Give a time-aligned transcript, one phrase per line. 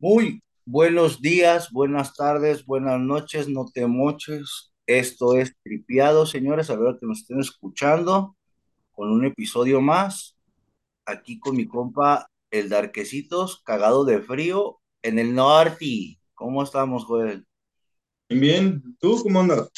[0.00, 4.72] Muy buenos días, buenas tardes, buenas noches, no te moches.
[4.86, 8.36] Esto es Tripiado, señores, a ver que nos estén escuchando
[8.92, 10.38] con un episodio más.
[11.04, 16.20] Aquí con mi compa, el Darquecitos, cagado de frío en el norte.
[16.34, 17.44] ¿Cómo estamos, Joel?
[18.28, 18.80] Bien.
[19.00, 19.68] ¿Tú cómo andas?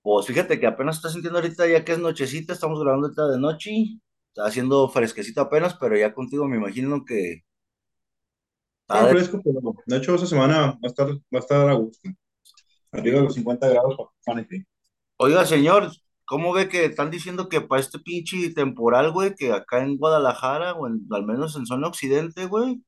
[0.00, 3.40] Pues fíjate que apenas está sintiendo ahorita ya que es nochecita, estamos grabando ahorita de
[3.40, 3.98] noche.
[4.28, 7.42] Está haciendo fresquecito apenas, pero ya contigo me imagino que
[8.90, 12.08] está fresco, pero de hecho esa semana va a estar, va a estar a gusto.
[12.92, 14.42] Arriba de los 50 grados para.
[15.18, 15.90] Oiga, señor,
[16.24, 20.74] ¿cómo ve que están diciendo que para este pinche temporal, güey, que acá en Guadalajara,
[20.74, 22.82] o en- al menos en zona occidente, güey,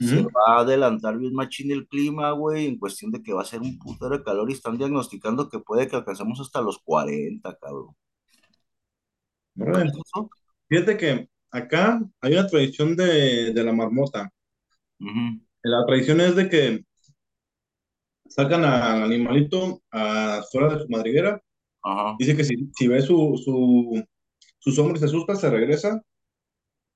[0.00, 3.44] se va a adelantar bien machín el clima, güey, en cuestión de que va a
[3.46, 7.56] ser un putero de calor y están diagnosticando que puede que alcancemos hasta los 40,
[7.60, 7.94] cabrón.
[10.68, 14.30] Fíjate que acá hay una tradición de, de la marmota.
[15.62, 16.84] La tradición es de que
[18.28, 21.42] sacan al animalito afuera de su madriguera.
[22.18, 24.04] Dice que si, si ve su, su,
[24.58, 26.02] su sombra y se asusta, se regresa.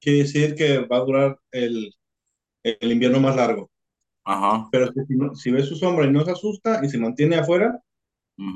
[0.01, 1.93] Quiere decir que va a durar el,
[2.65, 3.71] el invierno más largo.
[4.25, 7.37] ajá, Pero si, no- si ve su sombra y no se asusta y se mantiene
[7.37, 7.81] afuera.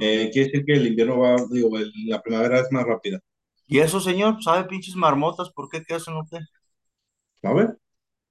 [0.01, 3.21] Eh, quiere decir que el invierno va, digo, el- la primavera es más rápida.
[3.69, 4.43] ¿Y eso, señor?
[4.43, 5.51] ¿Sabe pinches marmotas?
[5.51, 5.85] ¿Por qué?
[5.85, 6.41] ¿Qué hacen usted?
[7.43, 7.77] ¿A ver?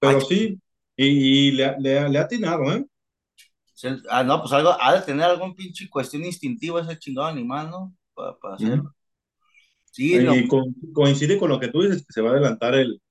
[0.04, 0.60] Ay, Pero sí,
[0.98, 2.86] y, y le, ha- le, le ha atinado, ¿eh?
[4.10, 7.96] ah, no, pues algo, ha de tener algún pinche cuestión instintiva ese chingado animal, ¿no?
[8.14, 8.84] Para, para hacerlo.
[8.84, 8.92] Ujú.
[9.92, 13.02] Sí, Y co- coincide con lo que tú dices, que se va a adelantar el,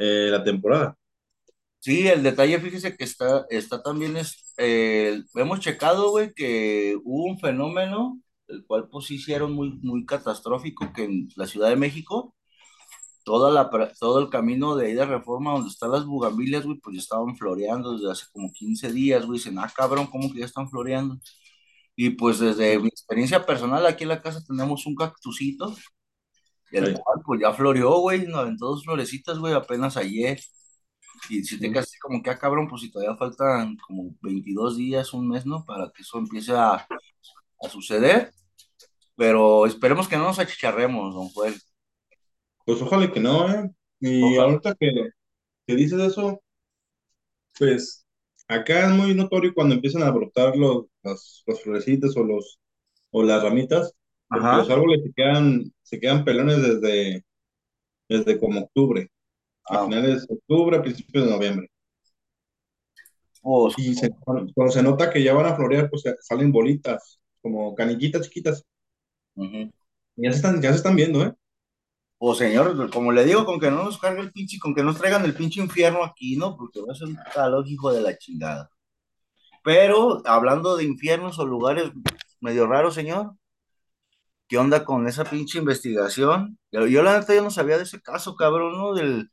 [0.00, 0.96] eh, la temporada.
[1.80, 7.24] Sí, el detalle, fíjese que está, está también, es, eh, hemos checado, güey, que hubo
[7.26, 12.34] un fenómeno, el cual pues hicieron muy, muy catastrófico, que en la Ciudad de México,
[13.28, 13.68] toda la,
[14.00, 17.36] todo el camino de ahí de Reforma, donde están las bugambilias, güey, pues ya estaban
[17.36, 21.18] floreando desde hace como 15 días, güey, dicen, ah, cabrón, ¿cómo que ya están floreando?
[21.96, 25.76] Y pues desde mi experiencia personal, aquí en la casa tenemos un cactusito,
[26.70, 30.40] el cual pues ya floreó, güey, nos aventó dos florecitas, güey, apenas ayer.
[31.28, 34.76] Y si te quedas así como que, ah, cabrón, pues si todavía faltan como 22
[34.78, 35.64] días, un mes, ¿no?
[35.66, 38.32] Para que eso empiece a, a suceder.
[39.16, 41.54] Pero esperemos que no nos achicharremos, don Juan.
[42.68, 43.70] Pues ojalá que no, ¿eh?
[44.00, 44.38] Y Ojalá.
[44.38, 44.92] ahorita que,
[45.66, 46.42] que dices eso,
[47.58, 48.06] pues
[48.48, 52.58] acá es muy notorio cuando empiezan a brotar los, las, las florecitas o, los,
[53.10, 53.94] o las ramitas,
[54.32, 57.24] porque los árboles se quedan, se quedan pelones desde,
[58.08, 59.10] desde como octubre.
[59.70, 61.68] a Ah, finales de octubre, a principios de noviembre.
[63.40, 67.20] pues, Y se- cuando cuando se nota que ya van a florear, pues salen bolitas,
[67.40, 68.64] como canillitas chiquitas.
[69.36, 69.70] ujú.
[70.16, 71.32] Y ya se están, ya se están viendo, ¿eh?
[72.18, 74.98] Pues, señor, como le digo, con que no nos cargue el pinche, con que nos
[74.98, 76.56] traigan el pinche infierno aquí, ¿no?
[76.56, 78.70] Porque va a ser un calor, hijo de la chingada.
[79.62, 81.90] Pero, hablando de infiernos o lugares
[82.40, 83.34] medio raros, señor,
[84.48, 86.58] ¿qué onda con esa pinche investigación?
[86.72, 88.94] Yo, la neta, yo no sabía de ese caso, cabrón, ¿no?
[88.94, 89.30] Del,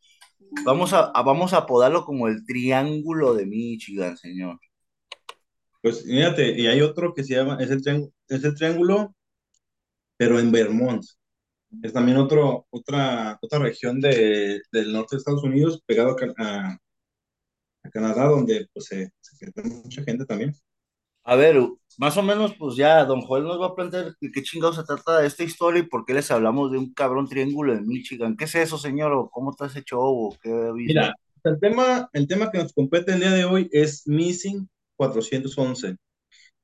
[0.63, 4.59] Vamos a, vamos a apodarlo como el Triángulo de Michigan, señor.
[5.81, 9.15] Pues fíjate, y hay otro que se llama, es el, es el triángulo,
[10.17, 11.03] pero en Vermont.
[11.81, 16.77] Es también otro, otra, otra región de, del norte de Estados Unidos, pegado a, a-
[17.83, 20.53] a Canadá, donde pues se, se mucha gente también.
[21.23, 21.57] A ver,
[21.97, 24.83] más o menos, pues ya, don Joel nos va a plantear de qué chingados se
[24.83, 28.37] trata esta historia y por qué les hablamos de un cabrón triángulo de Michigan.
[28.37, 29.11] ¿Qué es eso, señor?
[29.13, 30.01] ¿O cómo está ese show?
[30.29, 30.49] ¿O qué?
[30.85, 35.97] Mira, el tema, el tema que nos compete el día de hoy es Missing 411.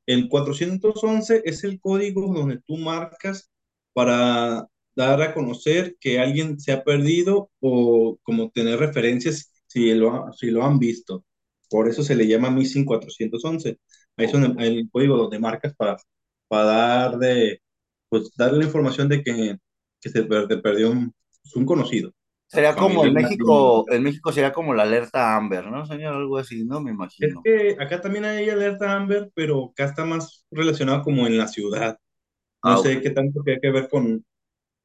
[0.08, 3.50] El 411 es el código donde tú marcas
[3.94, 10.12] para dar a conocer que alguien se ha perdido o como tener referencias si lo,
[10.14, 11.26] ha- si lo han visto.
[11.70, 13.80] Por eso se le llama Missing 411.
[14.18, 15.98] Ahí es el código donde marcas para,
[16.48, 17.62] para dar de,
[18.10, 19.58] pues, darle la información de que,
[20.02, 21.14] que se perdió un,
[21.56, 22.12] un conocido,
[22.48, 26.16] Sería como en México, en México sería como la alerta Amber, ¿no, señor?
[26.16, 26.80] Algo así, ¿no?
[26.82, 27.44] Me Es imagino.
[27.44, 31.98] que acá también hay alerta Amber, pero acá está más relacionado como en la ciudad.
[32.64, 34.26] No Ah, sé qué tanto tiene que ver con...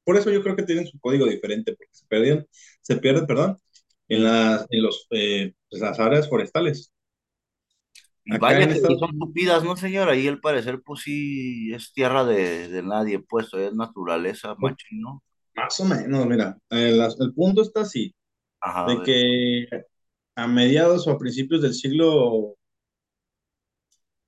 [0.07, 2.47] Por eso yo creo que tienen su código diferente, porque se perdían,
[2.81, 3.59] se pierden, perdón,
[4.07, 6.93] en las, en los, eh, pues, las áreas forestales.
[8.25, 10.09] Y vaya que Estados son tupidas, ¿no, señor?
[10.09, 15.01] Ahí al parecer, pues sí, es tierra de, de nadie, pues, es naturaleza, pues, machín,
[15.01, 15.25] ¿no?
[15.57, 18.15] más o menos, mira, eh, el punto está así,
[18.61, 19.69] Ajá, de que
[20.37, 22.57] a mediados o a principios del siglo,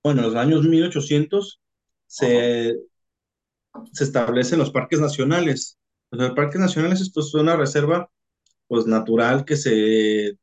[0.02, 1.60] bueno, los años 1800,
[2.20, 2.78] Ajá.
[3.92, 5.78] Se, establecen los parques nacionales.
[6.10, 8.10] Los parques nacionales, esto es una reserva,
[8.66, 10.38] pues, natural que se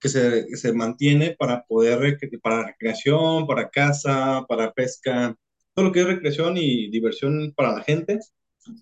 [0.00, 5.34] que se, se mantiene para poder, para recreación, para casa, para pesca,
[5.72, 8.18] todo lo que es recreación y diversión para la gente.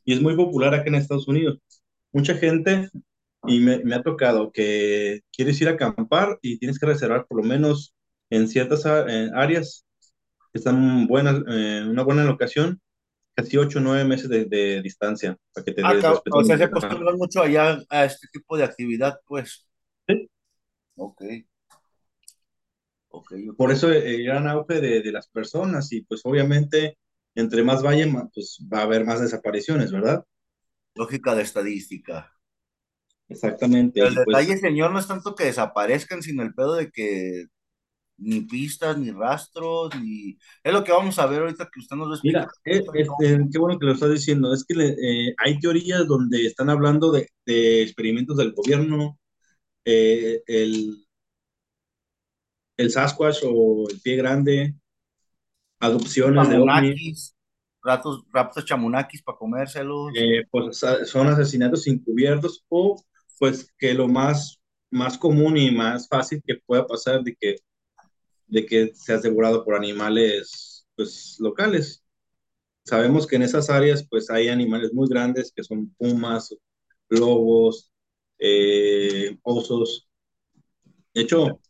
[0.04, 1.58] Y es muy popular aquí en Estados Unidos.
[2.12, 2.90] Mucha gente,
[3.46, 7.38] y me, me ha tocado que quieres ir a acampar y tienes que reservar por
[7.38, 7.94] lo menos
[8.30, 9.84] en ciertas áreas
[10.52, 12.80] están buenas, eh, una buena locación,
[13.34, 15.36] casi 8 o 9 meses de, de, distancia.
[15.52, 18.64] Para que te ah, claro, o sea, se acostumbran mucho allá a este tipo de
[18.64, 19.66] actividad, pues.
[20.06, 20.30] Sí.
[20.96, 21.22] Ok.
[21.22, 21.44] Okay,
[23.08, 23.46] okay.
[23.56, 26.96] Por eso el gran auge de, de, las personas y pues obviamente
[27.34, 30.24] entre más vayan, pues va a haber más desapariciones, ¿verdad?
[30.94, 32.32] Lógica de estadística.
[33.28, 34.00] Exactamente.
[34.00, 37.46] El detalle, pues, señor, no es tanto que desaparezcan, sino el pedo de que
[38.22, 40.38] ni pistas, ni rastros, ni...
[40.62, 42.48] Es lo que vamos a ver ahorita que usted nos explica.
[42.64, 44.52] Mira, este, qué bueno que lo está diciendo.
[44.54, 49.18] Es que eh, hay teorías donde están hablando de, de experimentos del gobierno,
[49.84, 51.04] eh, el,
[52.76, 54.74] el Sasquatch o el pie grande,
[55.80, 57.36] adopciones de ovnis.
[57.84, 60.12] Ratos, raptos chamunakis para comérselos.
[60.14, 63.02] Eh, pues son asesinatos encubiertos o
[63.40, 64.60] pues que lo más,
[64.92, 67.56] más común y más fácil que pueda pasar de que,
[68.52, 72.04] de que sea asegurado por animales pues locales.
[72.84, 76.54] Sabemos que en esas áreas pues hay animales muy grandes que son pumas,
[77.08, 77.90] lobos,
[78.38, 80.06] eh, osos.
[81.14, 81.60] De hecho,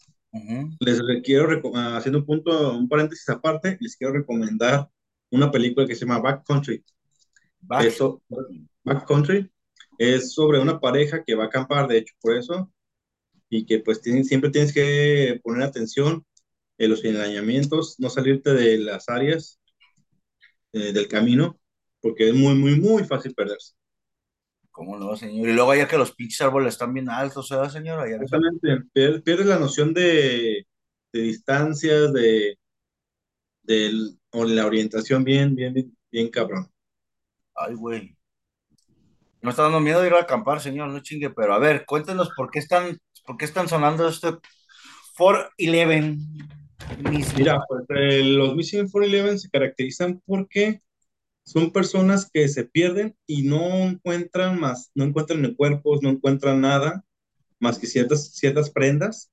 [0.81, 1.61] les quiero,
[1.97, 4.89] haciendo un punto, un paréntesis aparte, les quiero recomendar
[5.31, 6.85] una película que se llama Back Country.
[7.61, 8.23] Back, eso,
[8.83, 9.49] Back Country
[9.99, 12.73] es sobre una pareja que va a acampar, de hecho, por eso,
[13.49, 16.25] y que pues tienen, siempre tienes que poner atención
[16.85, 19.61] en los engañamientos, no salirte de las áreas
[20.73, 21.61] eh, del camino,
[22.01, 23.75] porque es muy, muy, muy fácil perderse.
[24.73, 25.49] ¿Cómo no, señor?
[25.49, 28.01] Y luego allá que los pinches árboles están bien altos, ¿verdad, señor?
[28.01, 30.67] Allá Exactamente, pierdes la noción de,
[31.13, 32.59] de distancias, de,
[33.63, 33.93] de
[34.33, 36.69] la orientación bien, bien, bien, bien cabrón.
[37.55, 38.17] Ay, güey.
[39.41, 42.31] No está dando miedo de ir a acampar, señor, no chingue, pero a ver, cuéntenos
[42.37, 44.29] por qué están, por qué están sonando este
[45.17, 46.62] 411.
[47.37, 50.83] Mira, pues eh, los Missing 411 se caracterizan porque
[51.45, 57.05] son personas que se pierden y no encuentran más, no encuentran cuerpos, no encuentran nada
[57.59, 59.31] más que ciertas, ciertas prendas.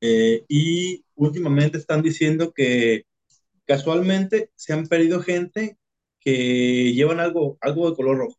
[0.00, 3.04] Eh, y últimamente están diciendo que
[3.66, 5.78] casualmente se han perdido gente
[6.20, 8.38] que llevan algo, algo de color rojo,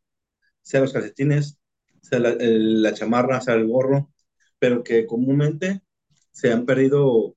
[0.62, 1.58] sea los calcetines,
[2.02, 4.12] sea la, la chamarra, sea el gorro,
[4.60, 5.82] pero que comúnmente
[6.36, 7.34] se han perdido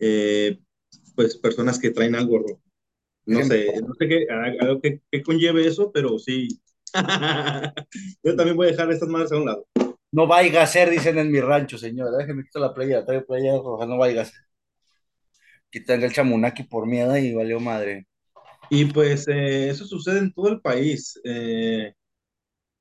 [0.00, 0.58] eh,
[1.14, 2.60] pues personas que traen algo rojo.
[3.26, 4.26] No sé, no sé qué,
[4.60, 6.48] algo que, que, conlleve eso, pero sí.
[8.24, 9.66] Yo también voy a dejar estas madres a un lado.
[10.10, 12.16] No vaya a ser, dicen en mi rancho, señor.
[12.16, 14.40] Déjeme quitar la playa, traigo playa roja, no vaya a ser.
[15.70, 18.08] Quitan el chamunaki por miedo y valió madre.
[18.68, 21.94] Y pues eh, eso sucede en todo el país, eh,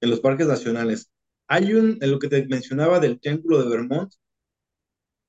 [0.01, 1.11] en los parques nacionales.
[1.47, 4.11] Hay un, en lo que te mencionaba del Triángulo de Vermont,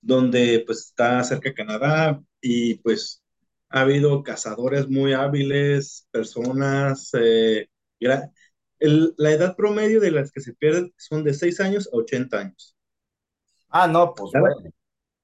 [0.00, 3.23] donde pues está cerca de Canadá y pues
[3.71, 7.69] ha habido cazadores muy hábiles, personas, eh,
[7.99, 12.77] la edad promedio de las que se pierden son de 6 años a 80 años.
[13.69, 14.56] Ah, no, pues da, bueno.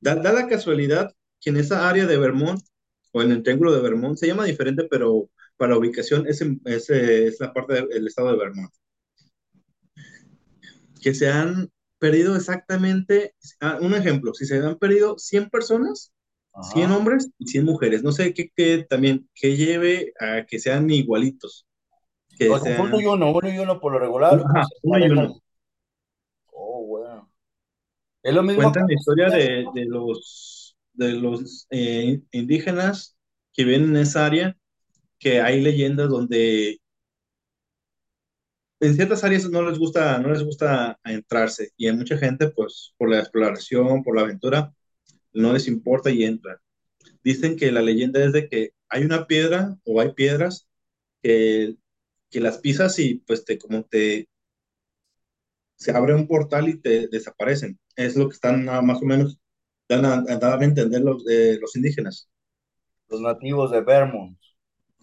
[0.01, 2.61] da, da, la casualidad que en esa área de Vermont,
[3.13, 7.41] o en el Triángulo de Vermont, se llama diferente, pero para ubicación es, es, es
[7.41, 8.73] la parte del estado de Vermont.
[11.01, 11.71] Que se han
[12.05, 16.13] perdido exactamente, ah, un ejemplo, si se han perdido 100 personas,
[16.53, 16.71] Ajá.
[16.75, 18.03] 100 hombres y 100 mujeres.
[18.03, 21.67] No sé qué, qué también, que lleve a que sean igualitos.
[22.39, 22.89] Que o sea, sean...
[22.89, 24.35] uno y uno, uno y uno por lo regular.
[24.35, 25.41] Ajá, uno y uno.
[26.53, 27.33] Oh, bueno.
[28.23, 28.61] Es lo mismo.
[28.61, 33.17] Cuentan la historia de, de, los, de los eh, indígenas
[33.55, 34.59] que viven en esa área,
[35.19, 36.83] que hay leyendas donde
[38.87, 42.95] en ciertas áreas no les gusta, no les gusta entrarse y hay mucha gente, pues,
[42.99, 44.75] por la exploración, por la aventura,
[45.33, 46.59] no les importa y entran.
[47.25, 50.69] Dicen que la leyenda es de que hay una piedra o hay piedras
[51.23, 51.77] que,
[52.31, 54.29] que las pisas y pues te como te
[55.77, 57.79] se abre un portal y te desaparecen.
[57.97, 59.39] Es lo que están más o menos
[59.89, 62.29] dan a, a a entender los, eh, los indígenas.
[63.09, 64.39] Los nativos de Vermont.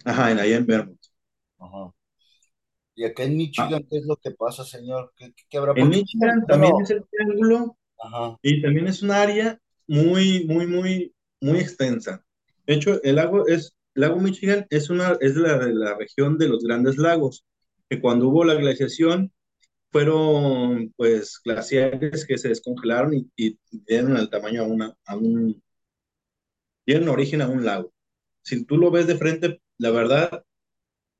[0.06, 1.00] Ajá, en, allá en Vermont.
[1.60, 1.94] Ajá.
[2.96, 3.88] ¿Y acá en Michigan ah.
[3.90, 5.14] qué es lo que pasa, señor?
[5.16, 8.38] ¿Qué, qué habrá en Michigan también es el triángulo Ajá.
[8.42, 12.24] y también es un área muy, muy, muy, muy extensa.
[12.66, 16.50] De hecho, el lago es, el lago Michigan es una, es la, la región de
[16.50, 17.46] los grandes lagos,
[17.90, 19.32] que cuando hubo la glaciación,
[19.92, 25.62] fueron pues glaciares que se descongelaron y, y dieron el tamaño a, una, a un,
[26.86, 27.94] dieron origen a un lago.
[28.42, 30.44] Si tú lo ves de frente, la verdad,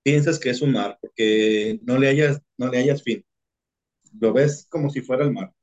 [0.04, 3.26] piensas que es un mar, porque no le hayas, no le hayas fin.
[4.20, 5.54] Lo ves como si fuera el mar.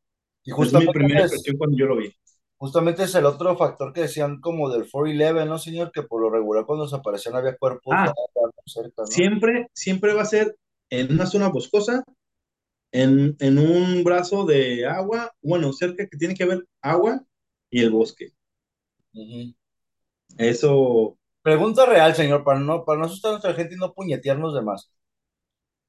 [0.45, 2.13] Y Es mi justamente primera es, impresión cuando yo lo vi.
[2.57, 5.91] justamente es el otro factor que decían como del 411, ¿no, señor?
[5.93, 8.15] Que por lo regular cuando desaparecían había cuerpos Ah,
[8.67, 9.25] cerca, ¿no?
[9.25, 10.57] siempre, siempre va a ser
[10.91, 12.05] en una zona boscosa,
[12.93, 17.25] en, en un brazo de agua, bueno, cerca que tiene que haber agua
[17.71, 18.33] y el bosque.
[19.15, 19.53] Ujú.
[20.39, 21.18] Eso,
[21.49, 24.63] Pregunta real, señor, para no, para no asustar a nuestra gente y no puñetearnos de
[24.63, 24.91] más.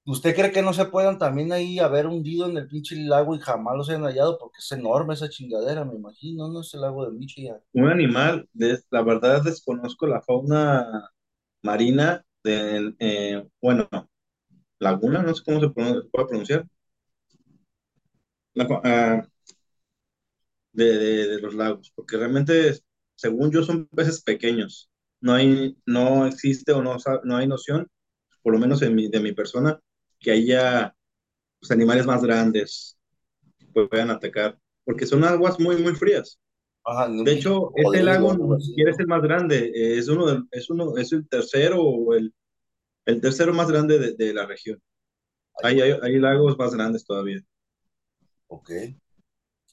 [0.06, 3.40] ¿Usted cree que no se puedan también ahí haber hundido en el pinche lago y
[3.40, 4.38] jamás los hayan hallado?
[4.38, 6.62] Porque es enorme esa chingadera, me imagino, ¿no?
[6.62, 7.60] Es el lago de Michigan.
[7.74, 8.50] un animal,
[8.90, 11.12] la verdad desconozco la fauna
[11.64, 13.88] marina de, eh, bueno,
[14.80, 16.66] laguna, no sé cómo se, puede pronunciar,
[18.84, 19.22] ah,
[20.74, 22.74] de- de los lagos, porque realmente,
[23.16, 24.89] según yo, son peces pequeños.
[25.22, 27.88] No hay, no existe o no, no hay noción,
[28.42, 29.80] por lo menos en mi, de mi persona,
[30.20, 30.96] que haya
[31.60, 32.98] pues, animales más grandes
[33.58, 36.40] que puedan atacar, porque son aguas muy, muy frías.
[36.84, 39.00] Ajá, De hecho, cocodrilo lago o algo ni siquiera es ¿no?
[39.00, 42.34] el más grande, es uno, es uno, es el tercero o el,
[43.06, 44.82] el tercero más grande de, de la región.
[45.64, 47.42] Ay, Hay, hay, hay lagos más grandes todavía.
[48.48, 48.70] ok.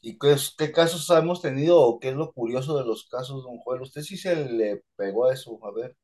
[0.00, 3.58] ¿Y qué, qué casos hemos tenido o qué es lo curioso de los casos, don
[3.58, 3.82] Joel?
[3.82, 5.96] Usted sí se le pegó a eso, a ver,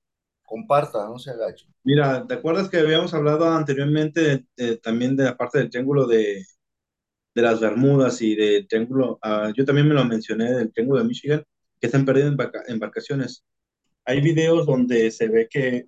[0.45, 1.67] comparta, no se agache.
[1.85, 4.47] Mira, ¿te acuerdas que habíamos hablado anteriormente
[4.83, 6.45] también de la parte del triángulo de,
[7.35, 11.09] de las Bermudas y del triángulo, ah, yo también me lo mencioné del triángulo de
[11.09, 11.45] Michigan,
[11.81, 13.45] que están perdiendo embarca- embarcaciones.
[14.07, 15.87] Hay videos donde se ve que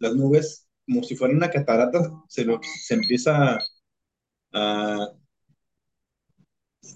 [0.00, 3.58] las nubes, como si fueran una catarata, se, lo- se empieza
[4.52, 5.23] a, de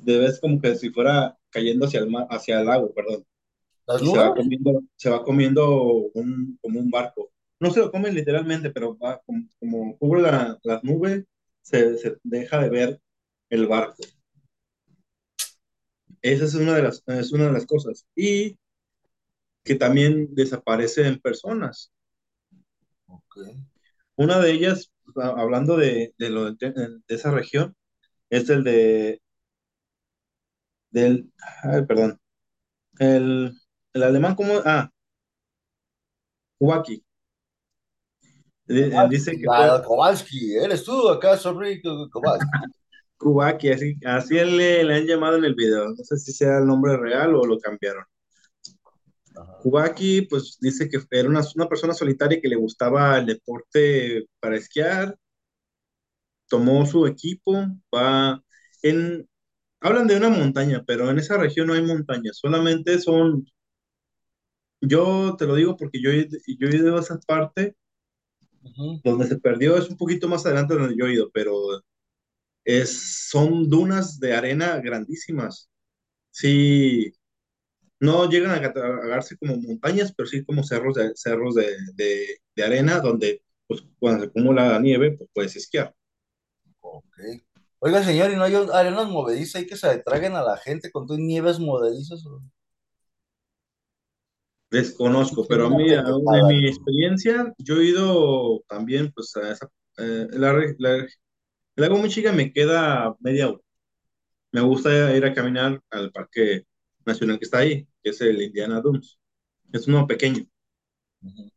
[0.04, 3.24] vez como que si fuera cayendo hacia el mar, hacia el lago, perdón,
[3.86, 4.34] ¿Las y se va nubes?
[4.34, 7.30] comiendo, se va comiendo un, como un barco.
[7.60, 11.24] No se lo comen literalmente, pero va como, como cubre la, las nubes,
[11.62, 13.00] se, se deja de ver
[13.50, 14.02] el barco.
[16.22, 18.06] Esa es una de las, es una de las cosas.
[18.14, 18.58] Y
[19.64, 21.92] que también desaparecen personas.
[23.06, 23.36] Ok.
[24.16, 27.74] Una de ellas, hablando de, de, lo, de, de esa región,
[28.30, 29.20] es el de,
[30.90, 32.20] del, ay, perdón,
[32.98, 33.52] el,
[33.92, 34.54] el alemán, ¿cómo?
[34.64, 34.90] Ah,
[36.60, 37.04] Huaki.
[38.66, 42.48] Dice que fue Kowalski, eres tú acá, sorry, Kowalski.
[43.18, 45.88] Kubaki, así, así le, le han llamado en el video.
[45.88, 48.04] No sé si sea el nombre real o lo cambiaron.
[49.36, 49.58] Ajá.
[49.60, 54.56] Kubaki, pues dice que era una, una persona solitaria que le gustaba el deporte para
[54.56, 55.16] esquiar.
[56.48, 57.52] Tomó su equipo,
[57.94, 58.42] va
[58.82, 59.28] en.
[59.80, 63.44] Hablan de una montaña, pero en esa región no hay montañas, solamente son.
[64.80, 67.76] Yo te lo digo porque yo, yo he ido a esa parte
[69.04, 71.54] donde se perdió, es un poquito más adelante donde yo he ido, pero
[72.64, 75.70] es, son dunas de arena grandísimas.
[76.32, 77.12] Sí,
[78.00, 82.64] No llegan a catalogarse como montañas, pero sí como cerros de, cerros de, de, de
[82.64, 85.94] arena donde pues, cuando se acumula la nieve, pues puedes esquiar.
[86.80, 87.18] Ok.
[87.80, 91.06] Oiga, señor, ¿y no hay arenas movedizas ahí que se traguen a la gente con
[91.08, 92.22] tus nieves movedizas?
[94.70, 99.66] Desconozco, pero a mí, en mi experiencia, yo he ido también, pues, a esa,
[99.96, 101.08] eh, la, la- el
[101.76, 103.60] lago Michigan me queda media hora.
[104.52, 106.64] Me gusta ir a caminar al parque
[107.06, 109.18] nacional que está ahí, que es el Indiana Dunes.
[109.72, 110.44] Es uno pequeño,
[111.22, 111.50] Ujú.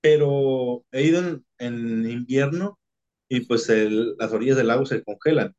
[0.00, 2.77] pero he ido en, en invierno
[3.28, 5.54] y pues el- las orillas del lago se congelan.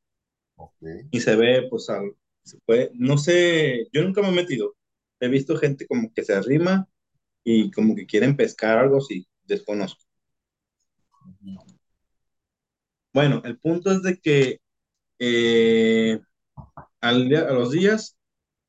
[1.11, 4.75] Y se ve, pues, al- se puede, no sé, yo nunca me he metido.
[5.19, 6.87] He visto gente como que se arrima
[7.43, 10.03] y como que quieren pescar algo así, desconozco.
[13.13, 14.59] Bueno, el punto es de que
[15.19, 16.19] eh,
[17.01, 18.17] al día- a los días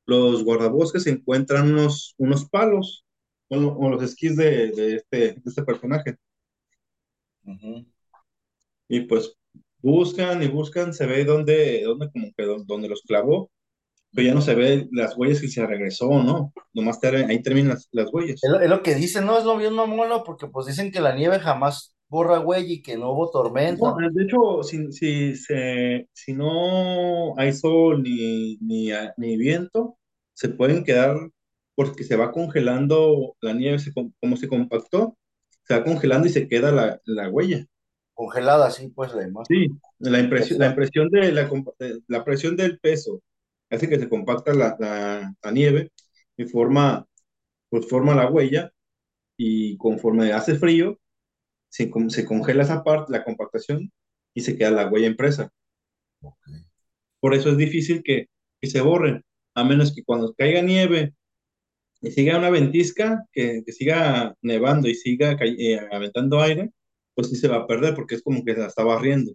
[0.07, 3.07] los guardabosques encuentran unos, unos palos
[3.49, 6.16] o, lo- o los esquís de, de este, de este personaje.
[8.90, 9.37] Y pues
[9.82, 13.50] buscan y buscan, se ve dónde, dónde como que dó- dónde los clavó,
[14.14, 17.70] pero ya no se ve las huellas si se regresó no, nomás ter- ahí terminan
[17.70, 18.42] las, las huellas.
[18.42, 19.38] Es lo, es lo que dicen, ¿no?
[19.38, 22.97] Es lo bien mamón, porque pues dicen que la nieve jamás borra huella y que
[22.97, 23.90] no hubo tormenta.
[23.92, 29.97] No, de hecho, si, si, se, si no hay sol ni, ni, ni viento,
[30.35, 31.16] se pueden quedar
[31.75, 35.16] porque se va congelando la nieve, se com- como se compactó,
[35.64, 37.64] se va congelando y se queda la, la huella.
[38.20, 39.46] Congelada, sí, pues la imagen.
[39.48, 41.48] Sí, la impresión, la impresión de la,
[42.08, 43.22] la presión del peso
[43.70, 45.90] hace que se compacta la, la, la nieve
[46.36, 47.06] y forma,
[47.70, 48.72] pues forma la huella
[49.36, 50.98] y conforme hace frío,
[51.68, 53.92] se, se congela esa parte, la compactación
[54.34, 55.50] y se queda la huella impresa.
[56.22, 56.38] Ok.
[57.20, 58.26] Por eso es difícil que,
[58.60, 59.22] que se borren,
[59.54, 61.14] a menos que cuando caiga nieve
[62.02, 66.70] y siga una ventisca, que, que siga nevando y siga eh, aventando aire,
[67.20, 69.32] pues sí se va a perder porque es como que la está barriendo.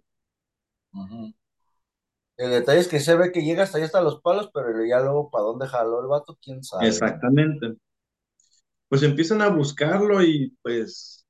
[2.38, 5.00] El detalle es que se ve que llega hasta allá hasta los palos, pero ya
[5.00, 6.88] luego para dónde jaló el vato, quién sabe.
[6.88, 7.76] Exactamente.
[8.88, 11.26] Pues empiezan a buscarlo y pues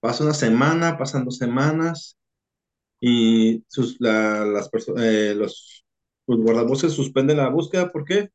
[0.00, 2.18] pasa una semana, pasan dos semanas
[3.00, 5.84] y sus, la- las eh, los,
[6.26, 7.90] los guardabosques suspenden la búsqueda.
[7.92, 8.30] ¿Por qué?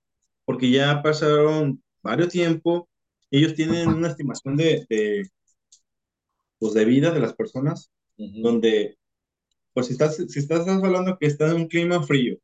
[0.45, 2.89] Porque ya pasaron varios tiempo.
[3.31, 5.29] Ellos tienen una estimación de, de,
[6.59, 8.41] pues, de vida de las personas Ujú.
[8.41, 8.97] donde,
[9.73, 12.37] pues si estás, si estás hablando que está en un clima frío,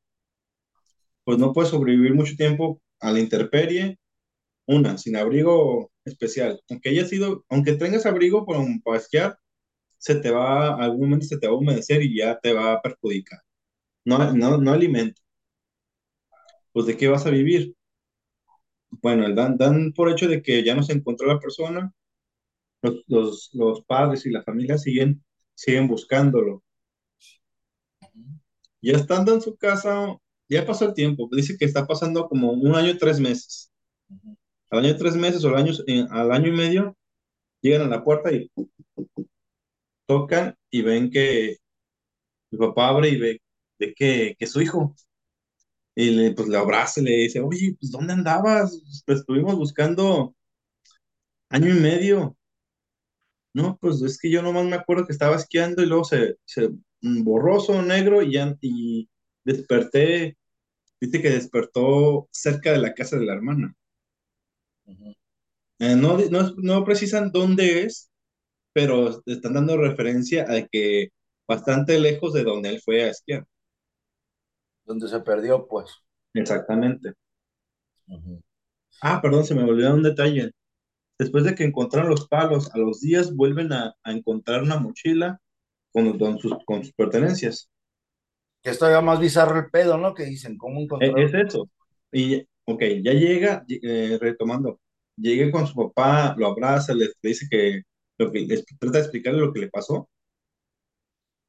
[1.24, 3.98] pues no puedes sobrevivir mucho tiempo a la intemperie,
[4.66, 6.62] una, sin abrigo especial.
[6.70, 9.40] Aunque haya sido, aunque tengas abrigo para, para esquiar,
[9.98, 12.82] se te va, algún momento se te va a humedecer y ya te va a
[12.82, 13.40] perjudicar.
[14.06, 15.22] No, no, no alimento.
[16.74, 17.76] Pues ¿de qué vas a vivir?
[19.02, 21.94] Bueno, dan, dan por hecho de que ya no se encontró la persona,
[22.84, 25.24] los, los, los padres y la familia siguen,
[25.56, 26.64] siguen buscándolo.
[28.82, 30.16] Ya estando en su casa,
[30.50, 33.72] ya pasó el tiempo, dice que está pasando como un año y tres meses.
[34.70, 36.98] Al año y tres meses o al año, eh, al año y medio,
[37.62, 38.52] llegan a la puerta y
[40.06, 41.58] tocan y ven que
[42.52, 43.42] mi papá abre y ve,
[43.80, 44.96] ve que, que es su hijo.
[45.96, 49.04] Y le, pues le abraza y le dice, oye, pues ¿dónde andabas?
[49.06, 50.36] Pues estuvimos buscando
[51.50, 52.36] año y medio.
[53.54, 56.70] No, pues es que yo nomás me acuerdo que estaba esquiando y luego se, se
[57.02, 59.10] mm, borroso, negro y ya, y
[59.44, 60.38] desperté,
[61.02, 63.76] viste que despertó cerca de la casa de la hermana.
[65.80, 68.10] Eh, no, no, no precisan dónde es,
[68.74, 71.10] pero están dando referencia a que
[71.48, 73.46] bastante lejos de donde él fue a esquiar.
[74.86, 75.92] Donde se perdió, pues.
[76.34, 77.16] Exactamente.
[79.02, 80.52] Ah, perdón, se me olvidó un detalle.
[81.20, 85.40] Después de que encontraron los palos, a los días vuelven a, a encontrar una mochila
[85.92, 87.70] con, con sus, con sus pertenencias.
[88.62, 90.14] Que es todavía más bizarro el pedo, ¿no?
[90.14, 91.24] Que dicen, ¿cómo E- encontrar?
[91.26, 91.70] Es, eso.
[92.12, 94.80] Y, ok, ya llega, eh, retomando,
[95.18, 97.82] llega con su papá, lo abraza, le, le dice que,
[98.18, 100.10] lo que les trata de explicarle lo que le pasó.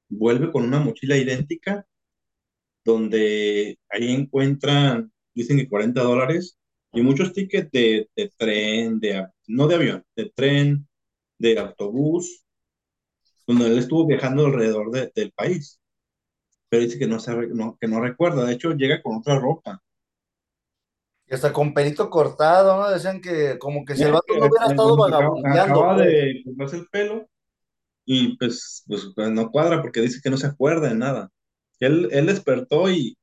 [0.09, 1.87] Vuelve con una mochila idéntica,
[2.85, 6.59] donde ahí encuentran, dicen que 40 dólares
[6.93, 10.89] y muchos tickets de, de tren, de, no de avión, de tren,
[11.39, 12.45] de autobús,
[13.47, 15.81] donde él estuvo viajando alrededor de- del país.
[16.69, 17.19] Pero dice que no,
[17.55, 18.45] no, que no recuerda.
[18.45, 19.83] De hecho, llega con otra ropa.
[21.27, 22.91] Y hasta con pelito cortado, ¿no?
[22.91, 25.95] Decían que como que si el vato no hubiera eh, estado que acaba, vagabundeando, acaba
[25.95, 26.07] pues.
[26.07, 27.29] de cortarse el pelo
[28.07, 31.31] y pues, pues, no cuadra porque dice que no se acuerda de nada.
[31.81, 33.17] Él, él despertó y.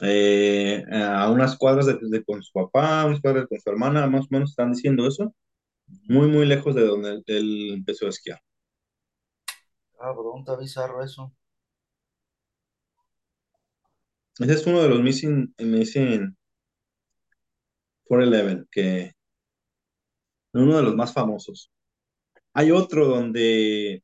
[0.00, 4.24] eh, a unas cuadras de, de con su papá, unas cuadras con su hermana, más
[4.24, 5.34] o menos están diciendo eso,
[6.08, 8.40] muy, muy lejos de donde él, empezó a esquiar.
[9.98, 11.32] Cabrón, está bizarro eso.
[14.38, 16.36] Ese es uno de los Missing, missing
[18.04, 19.14] 411, que es
[20.52, 21.70] uno de los más famosos.
[22.52, 24.02] Hay otro donde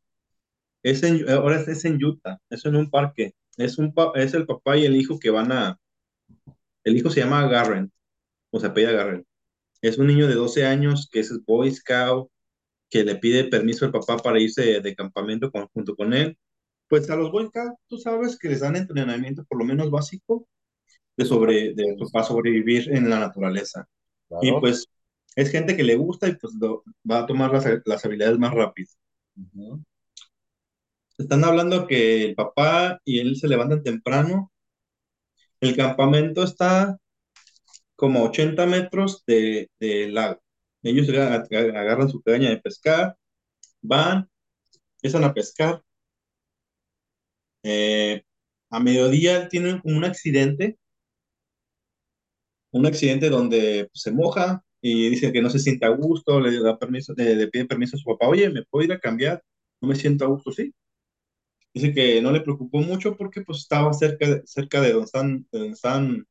[0.83, 3.35] es en, ahora es en Utah, es en un parque.
[3.61, 5.79] Es, un, es el papá y el hijo que van a...
[6.85, 7.92] El hijo se llama Garren,
[8.51, 9.27] o se apellida Garren.
[9.83, 12.31] Es un niño de 12 años que es Boy Scout,
[12.90, 16.38] que le pide permiso al papá para irse de campamento con- junto con él.
[16.88, 20.49] Pues a los Boy Scouts, tú sabes que les dan entrenamiento por lo menos básico
[21.16, 23.88] de sobre, de, para sobrevivir en la naturaleza.
[24.40, 24.87] Y pues
[25.37, 28.55] es gente que le gusta y pues lo- va a tomar las, las habilidades más
[28.55, 28.90] rápido.
[31.20, 34.50] Están hablando que el papá y él se levantan temprano.
[35.61, 36.98] El campamento está
[37.96, 40.40] como a 80 metros de- del lago.
[40.83, 43.16] Ellos aga- aga- agarran su caña de pescar,
[43.83, 44.28] van,
[44.96, 45.83] empiezan a pescar.
[47.62, 48.22] Eh,
[48.70, 50.78] a mediodía tienen un accidente,
[52.72, 56.61] un accidente donde pues, se moja y dice que no se siente a gusto, le
[56.62, 59.42] da permiso, le pide permiso a su papá, oye, ¿me puedo ir a cambiar?
[59.80, 60.72] No me siento a gusto, sí.
[61.72, 65.46] Dice que no le preocupó mucho porque pues estaba cerca de, cerca de donde están,
[65.52, 66.26] de donde están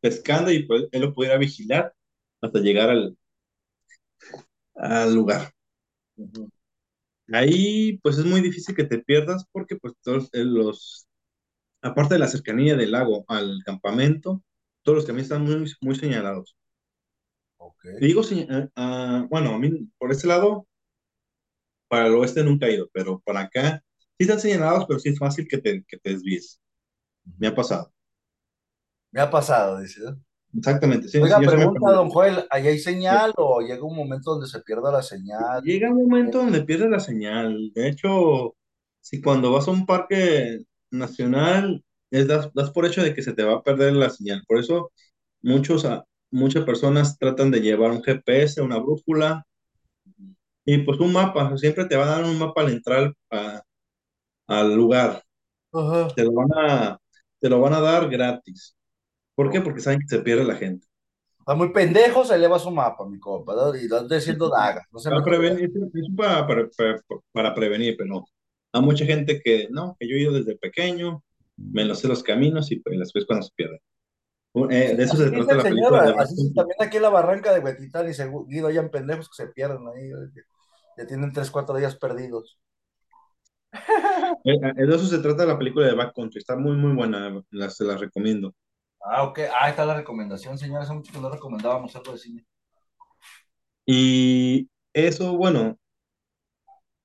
[0.00, 1.94] pescando y pues él lo pudiera vigilar
[2.42, 3.16] hasta llegar al,
[4.74, 5.52] al lugar.
[6.16, 6.50] Ujú.
[7.32, 11.08] Ahí pues es muy difícil que te pierdas porque pues todos eh, los,
[11.80, 14.42] aparte de la cercanía del lago al campamento,
[14.82, 16.56] todos los caminos están muy, muy señalados.
[17.56, 17.84] Ok.
[18.00, 18.22] Y digo,
[18.76, 20.66] ah, bueno, a mí por ese lado,
[21.88, 23.82] para el oeste nunca he ido, pero para acá
[24.18, 26.60] sí están señalados, pero sí es fácil que te, que te desvíes.
[27.38, 27.92] Me ha pasado.
[29.10, 30.00] Me ha pasado, dice.
[30.54, 34.46] Exactamente, sí, Oiga, sí pregunta, don Joel, ¿ahí hay señal o llega un momento donde
[34.46, 35.62] se pierda la señal?
[35.62, 37.72] Llega un momento donde pierdes la señal.
[37.74, 38.54] De hecho,
[39.00, 40.58] si cuando vas a un parque
[40.90, 44.42] nacional, es, das, das por hecho de que se te va a perder la señal.
[44.46, 44.92] Por eso
[45.42, 49.46] muchos, ah, muchas personas tratan de llevar un GPS, una brújula
[50.64, 51.56] y pues un mapa.
[51.58, 53.62] Siempre te va a dar un mapa al entrar a-
[54.52, 55.22] al lugar.
[55.72, 56.08] Ajá.
[56.14, 56.98] Te lo van a,
[57.40, 58.76] te lo van a dar gratis.
[59.34, 59.60] ¿Por qué?
[59.60, 60.86] Porque saben que se pierde la gente.
[61.38, 63.74] Está muy pendejo, se eleva su mapa, mi compa, ¿no?
[63.74, 66.68] Y lo ando diciendo daga, no se Para prevenir, es para, para,
[67.32, 68.24] para- prevenir, pero
[68.72, 71.22] hay mucha gente que no, que yo he ido desde pequeño,
[71.56, 73.80] me lo sé los caminos y pues después cuando se pierden.
[74.70, 77.60] Eh, de eso se trata la película de así también aquí en la barranca de
[77.60, 80.42] Huetitán y seguido hayan pendejos que se pierden ahí, que
[80.98, 82.58] ya tienen tres, cuatro días perdidos.
[84.44, 86.38] Eh, eh, de eso se trata la película de Backcountry.
[86.38, 88.54] Está muy, muy buena, la- se la recomiendo.
[89.04, 89.38] Ah, ok.
[89.54, 90.82] Ah, está la recomendación, señor.
[90.82, 92.46] Hace mucho que no recomendábamos algo de cine.
[93.86, 95.78] Y eso, bueno,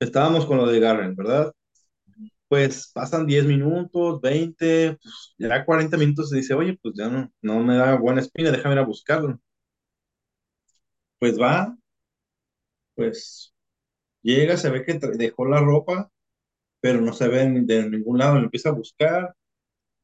[0.00, 1.52] estábamos con lo de Garren, ¿verdad?
[2.48, 7.30] Pues pasan 10 minutos, 20, pues ya 40 minutos se dice, oye, pues ya no,
[7.42, 9.40] no me da buena espina, déjame ir a buscarlo.
[11.20, 11.76] Pues va,
[12.94, 13.54] pues
[14.22, 16.10] llega, se ve que dejó la ropa,
[16.80, 19.34] pero no se ve ni de ningún lado, lo empieza a buscar,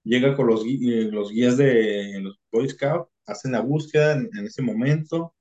[0.05, 4.47] llega con los, eh, los guías de los Boy Scouts, hacen la búsqueda en, en
[4.47, 5.35] ese momento.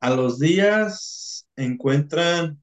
[0.00, 2.60] A los días encuentran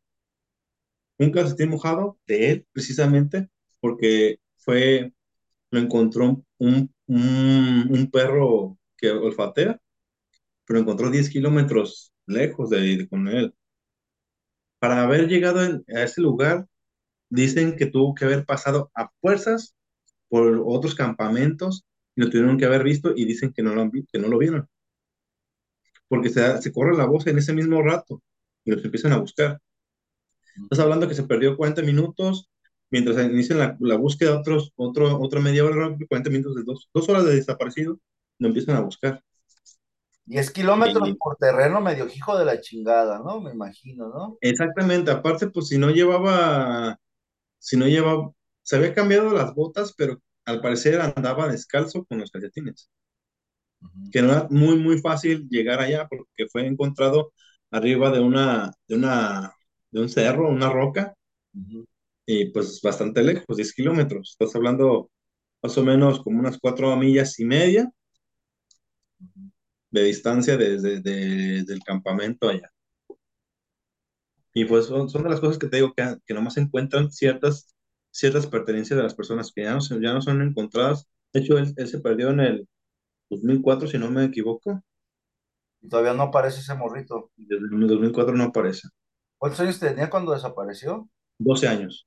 [1.17, 5.13] un calcetín mojado de él, precisamente, porque fue,
[5.71, 9.81] lo encontró un, un, un perro que olfatea,
[10.65, 13.55] pero encontró 10 kilómetros lejos de, de con él.
[14.79, 16.67] Para haber llegado en- a ese lugar,
[17.29, 19.75] dicen que tuvo que haber pasado a fuerzas
[20.29, 21.85] por otros campamentos
[22.15, 24.67] y lo tuvieron que haber visto y dicen que no lo, que no lo vieron,
[26.07, 28.21] porque se, se corre la voz en ese mismo rato
[28.65, 29.59] y los empiezan a buscar.
[30.63, 32.49] Estás hablando que se perdió 40 minutos,
[32.91, 37.09] mientras inician la, la búsqueda, otros, otro, otra media hora, 40 minutos de dos, dos
[37.09, 37.99] horas de desaparecido,
[38.39, 39.23] lo empiezan a buscar.
[40.27, 43.41] 10 kilómetros por terreno medio hijo de la chingada, ¿no?
[43.41, 44.39] Me imagino, ¿no?
[44.41, 46.97] exactamente, aparte, pues si no llevaba,
[47.59, 48.31] si no llevaba,
[48.63, 52.89] se había cambiado las botas, pero al parecer andaba descalzo con los calcetines.
[54.11, 57.33] Que no era muy, muy fácil llegar allá porque fue encontrado
[57.71, 59.53] arriba de una, de una,
[59.91, 61.13] de un cerro, una roca,
[61.53, 61.85] ujú,
[62.25, 64.31] y pues bastante lejos, 10 kilómetros.
[64.39, 65.09] Estás hablando
[65.63, 67.91] más o menos como unas cuatro millas y media.
[69.91, 72.71] De distancia desde de- del campamento allá.
[74.53, 77.73] Y pues son, son de las cosas que te digo que, que nomás encuentran ciertas,
[78.11, 81.07] ciertas pertenencias de las personas que ya no, se- ya no son encontradas.
[81.33, 82.67] De hecho, él, él se perdió en el
[83.29, 84.83] 2004, si no me equivoco.
[85.81, 87.31] Y todavía no aparece ese morrito.
[87.35, 88.89] Desde el 2004 no aparece.
[89.39, 91.09] ¿Cuántos años tenía cuando desapareció?
[91.39, 92.05] 12 años.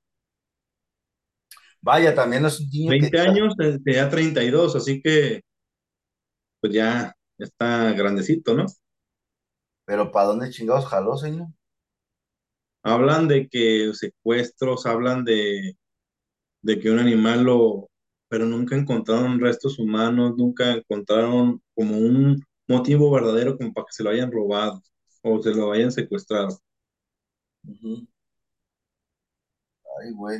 [1.81, 5.41] Vaya, también es un niño que 20 años, eh, tenía 32, así que
[6.59, 7.13] pues ya
[7.45, 8.65] está grandecito, ¿no?
[9.91, 11.47] pero ¿para dónde chingados jaló, señor?
[12.81, 15.77] Hablan de que secuestros, hablan de,
[16.61, 17.89] de que un animal lo,
[18.29, 24.03] pero nunca encontraron restos humanos, nunca encontraron como un motivo verdadero como para que se
[24.03, 24.81] lo hayan robado
[25.23, 26.57] o se lo hayan secuestrado.
[29.99, 30.39] Ay, güey.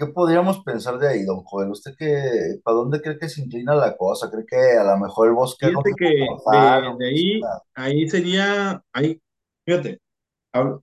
[0.00, 1.68] ¿Qué podríamos pensar de ahí, don Joel?
[1.68, 4.30] ¿Usted qué, para dónde cree que se inclina la cosa?
[4.30, 7.40] ¿Cree que a lo mejor el bosque no Fíjate que de, de ahí,
[7.74, 9.20] ahí sería, ahí,
[9.66, 10.00] fíjate,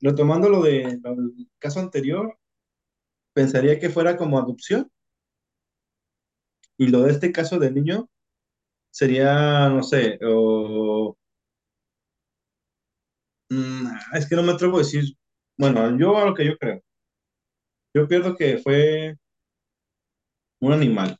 [0.02, 2.38] retomando lo de lo del caso anterior,
[3.34, 4.92] pensaría que fuera como adopción
[6.78, 8.08] y lo de este caso del niño
[8.92, 11.18] sería, no sé, o,
[13.50, 15.06] mm, es que no me atrevo a decir,
[15.58, 16.84] bueno, yo a lo que yo creo,
[17.98, 19.18] yo pierdo que fue
[20.60, 21.18] un animal,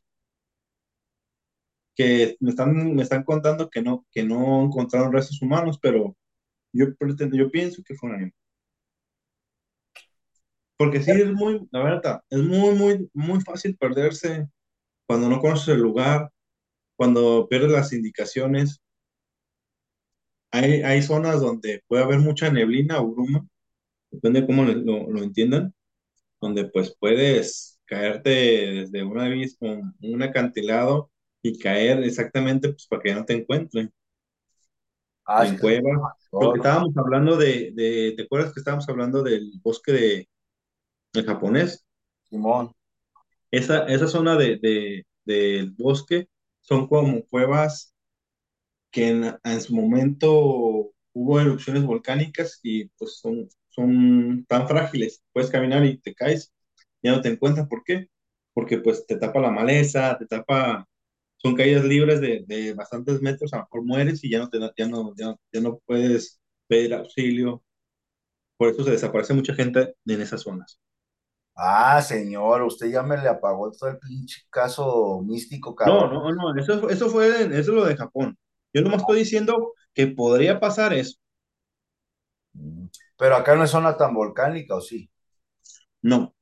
[1.96, 6.16] que me están, me están contando que no, que no encontraron restos humanos, pero
[6.72, 6.86] yo,
[7.32, 8.34] yo pienso que fue un animal.
[10.76, 14.48] Porque sí, es muy, la verdad, es muy, muy, muy fácil perderse
[15.06, 16.30] cuando no conoces el lugar,
[16.96, 18.80] cuando pierdes las indicaciones.
[20.52, 23.46] Hay, hay zonas donde puede haber mucha neblina o bruma
[24.10, 25.74] depende de cómo lo, lo entiendan,
[26.40, 31.10] donde pues puedes caerte desde un abismo, un acantilado
[31.42, 33.92] y caer exactamente pues para que no te encuentren
[35.30, 36.14] Ah, en cuevas.
[36.30, 40.28] Porque estábamos hablando de, de, ¿te acuerdas que estábamos hablando del bosque de,
[41.12, 41.86] del japonés?
[42.22, 42.72] Simón.
[43.50, 46.28] Esa, esa zona de, de, del bosque
[46.62, 47.94] son como cuevas
[48.90, 55.22] que en, en, su momento hubo erupciones volcánicas y pues son, son tan frágiles.
[55.32, 56.52] Puedes caminar y te caes,
[57.02, 57.68] ya no te encuentras.
[57.68, 58.08] ¿Por qué?
[58.54, 60.86] Porque pues te tapa la maleza, te tapa,
[61.38, 64.58] son caídas libres de, de bastantes metros, a lo mejor mueres y ya no, te,
[64.78, 67.62] ya no, ya, ya no puedes pedir auxilio.
[68.58, 70.80] Por eso se desaparece mucha gente en esas zonas.
[71.56, 76.12] Ah, señor, usted ya me le apagó todo el pinche caso místico, No, cabrón.
[76.12, 78.36] no, no, eso, eso fue, eso es lo de Japón.
[78.72, 81.18] Yo nomás estoy diciendo que podría pasar eso.
[83.16, 85.10] Pero acá no es zona tan volcánica, ¿o sí?
[86.02, 86.34] No,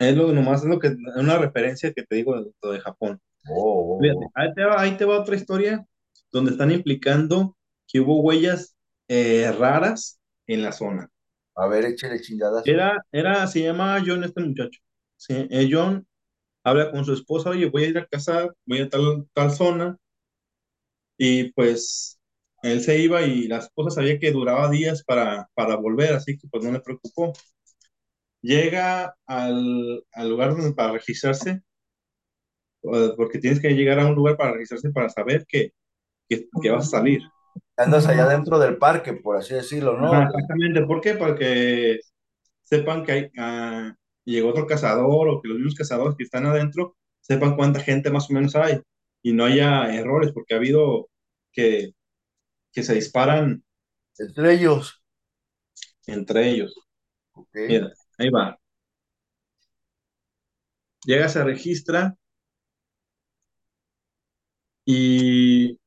[0.00, 3.20] es lo nomás es lo que, es una referencia que te digo de, de Japón.
[3.48, 4.30] Oh, oh, Fíjate, oh.
[4.34, 5.86] ahí te va, ahí te va otra historia
[6.32, 8.76] donde están implicando que hubo huellas
[9.08, 11.10] eh, raras en la zona.
[11.54, 12.66] A ver, échele chingadas.
[12.66, 14.80] Era, era, se llama John este muchacho.
[15.16, 16.06] Sí, eh, John
[16.64, 19.98] habla con su esposa, oye, voy a ir a casar, voy a tal, tal zona,
[21.18, 22.18] y pues
[22.62, 26.48] él se iba y la esposa sabía que duraba días para, para volver, así que
[26.48, 27.32] pues no le preocupó.
[28.42, 31.62] Llega al, al lugar donde, para registrarse,
[33.16, 35.72] porque tienes que llegar a un lugar para registrarse para saber que,
[36.28, 37.22] que, que vas a salir.
[37.76, 40.12] Andas allá dentro del parque, por así decirlo, ¿no?
[40.12, 41.14] Ajá, exactamente, ¿por qué?
[41.14, 42.00] Para que
[42.62, 43.94] sepan que hay, ah,
[44.24, 48.30] llegó otro cazador o que los mismos cazadores que están adentro sepan cuánta gente más
[48.30, 48.80] o menos hay
[49.22, 51.08] y no haya errores, porque ha habido
[51.52, 51.92] que,
[52.72, 53.62] que se disparan
[54.18, 55.02] Entre ellos.
[56.06, 56.74] entre ellos.
[57.54, 58.58] Mira, ahí va.
[61.04, 62.16] Llega, se registra
[64.84, 65.78] y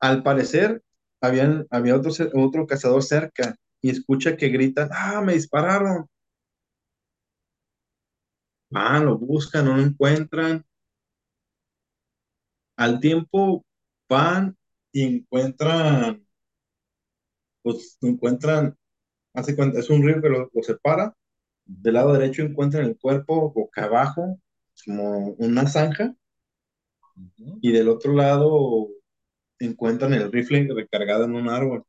[0.00, 0.82] al parecer
[1.20, 6.06] habían, había otro, otro cazador cerca y escucha que gritan, ah, me dispararon.
[8.70, 10.64] Van, lo buscan, no lo encuentran.
[12.76, 13.64] Al tiempo
[14.08, 14.56] van
[14.96, 16.26] y encuentran,
[17.62, 18.76] pues encuentran,
[19.34, 21.14] hace cuenta, es un río que lo, lo separa.
[21.66, 24.40] Del lado derecho encuentran el cuerpo boca abajo,
[24.86, 26.14] como una zanja,
[27.60, 28.88] y del otro lado
[29.60, 31.84] encuentran el rifle recargado en un árbol.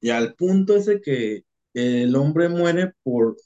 [0.00, 3.36] Y al punto ese que el hombre muere por,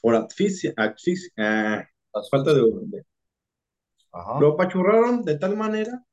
[0.00, 1.88] por asfixia, asfixia, ah,
[2.30, 3.04] falta de, de-
[4.12, 4.40] Ajá.
[4.40, 6.04] Lo apachurraron de tal manera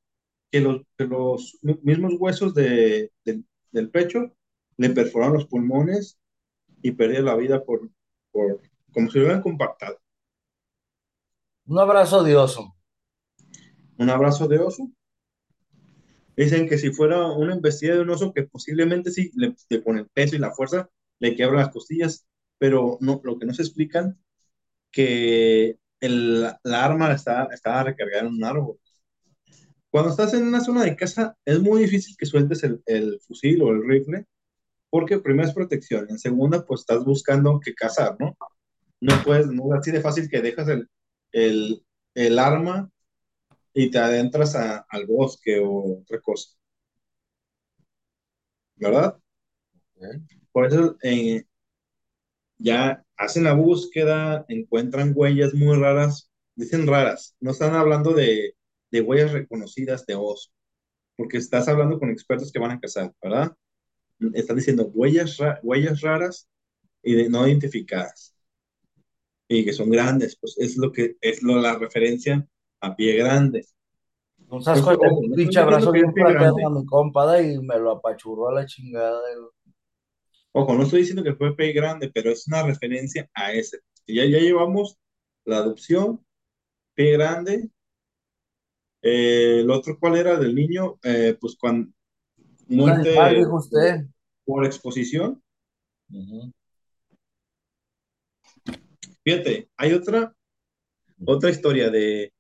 [0.52, 4.34] que los, que los mismos huesos de, de- del pecho
[4.78, 6.20] le perforaron los pulmones
[6.82, 7.90] y perdió la vida por,
[8.32, 8.62] por
[8.94, 10.00] como si lo hubieran compactado.
[11.68, 12.76] Un abrazo de oso.
[14.00, 14.90] Un abrazo de oso.
[16.36, 19.98] Dicen que si fuera una embestida de un oso, que posiblemente sí, le, le con
[19.98, 22.28] el peso y la fuerza le quiebra las costillas,
[22.60, 24.20] pero no, lo que no se explican,
[24.92, 28.80] que el, la arma está, estaba recargada en un árbol.
[29.90, 33.62] Cuando estás en una zona de casa, es muy difícil que sueltes el, el fusil
[33.62, 34.26] o el rifle,
[34.90, 38.38] porque primero es protección, en segunda, pues estás buscando que cazar, ¿no?
[39.02, 40.90] No puedes, no es así de fácil que dejas el,
[41.34, 41.84] el,
[42.16, 42.90] el arma
[43.74, 46.52] y te adentras a- al bosque o otra cosa,
[48.76, 49.20] ¿verdad?
[50.52, 51.44] Por eso eh,
[52.60, 58.56] ya hacen la búsqueda, encuentran huellas muy raras, dicen raras, no están hablando de,
[58.92, 60.52] de huellas reconocidas de oso,
[61.18, 63.56] porque estás hablando con expertos que van a cazar, ¿verdad?
[64.36, 66.50] Están diciendo huellas, ra- huellas raras
[67.04, 68.36] y de- no identificadas,
[69.48, 72.48] y que son grandes, pues es lo que es lo, la referencia
[72.82, 73.66] a pie grande.
[74.50, 78.50] Un sasco de estoy pinche abrazo bien fraterno a mi compada y me lo apachurró
[78.50, 79.22] a la chingada.
[79.38, 79.50] güey.
[80.58, 83.80] Ojo, no estoy diciendo que fue pie grande, pero es una referencia a ese.
[84.08, 84.98] Ya, ya llevamos
[85.46, 86.26] la adopción,
[86.96, 87.70] pie grande,
[89.04, 90.98] Eh, el otro, ¿cuál era del niño?
[91.04, 91.94] Eh, pues cuando
[92.68, 94.08] muerte dijo por, usted.
[94.44, 95.42] por exposición.
[99.24, 100.36] Fíjate, hay otra,
[101.26, 102.34] otra historia de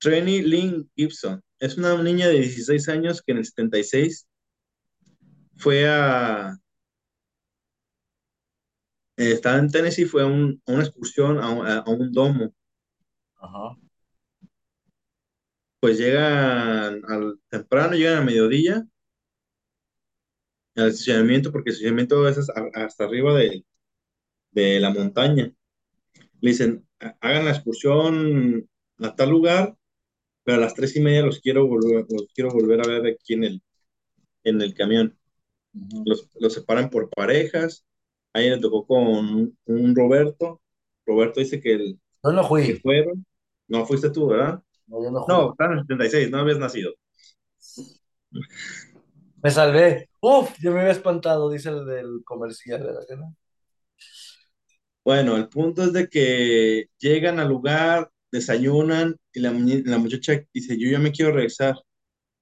[0.00, 1.42] Trenny Lynn Gibson.
[1.58, 4.26] Es una niña de 16 años que en el 76
[5.58, 6.56] fue a,
[9.16, 12.54] eh, estaba en Tennessee, fue a, un- una excursión a, un- a un domo.
[13.36, 13.76] Ajá.
[15.80, 18.86] Pues llegan al temprano, llegan a mediodía
[20.76, 22.38] al estacionamiento, porque el estacionamiento es
[22.74, 23.64] hasta arriba de,
[24.52, 25.52] de la montaña.
[26.40, 29.76] Le dicen, "Ha- hagan la excursión a tal lugar,
[30.44, 33.34] pero a las tres y media los quiero volver, los quiero volver a ver aquí
[33.34, 33.62] en el,
[34.44, 35.18] en el camión.
[36.40, 37.84] Los separan por parejas.
[38.32, 40.60] Ahí le tocó con un Roberto.
[41.06, 43.24] Roberto dice que, el, Yo no fui, fueron.
[43.68, 44.62] No fuiste tú, ¿verdad?
[44.86, 45.34] no, yo no fui.
[45.34, 46.92] No, están en el 76, no habías nacido.
[49.42, 50.08] Me salvé.
[50.20, 53.02] Uf, yo me había espantado, dice el del comercial, ¿verdad?
[55.04, 59.52] Bueno, el punto es de que llegan al lugar, desayunan y la,
[59.98, 61.76] muchacha dice, yo ya me quiero regresar.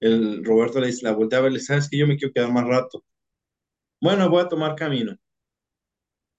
[0.00, 2.34] El Roberto le dice, la voltea a ver, le dice, sabes que yo me quiero
[2.34, 3.04] quedar más rato.
[4.00, 5.16] Bueno, voy a tomar camino.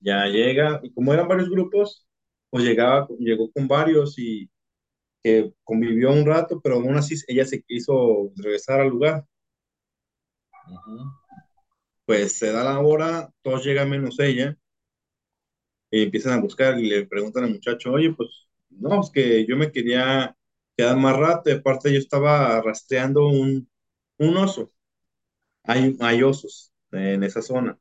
[0.02, 2.08] Ya llega, y como eran varios grupos,
[2.52, 4.50] pues llegaba, llegó con varios y
[5.24, 9.26] que convivió un rato, pero aún así ella se quiso regresar al lugar.
[12.06, 14.56] Pues se da la hora, todos llegan menos ella,
[15.90, 19.58] y empiezan a buscar y le preguntan al muchacho, oye, pues no, es que yo
[19.58, 20.36] me quería
[20.78, 23.70] quedar más rato, y aparte yo estaba rastreando un,
[24.18, 24.72] un oso.
[25.64, 27.80] Hay, hay osos en esa zona.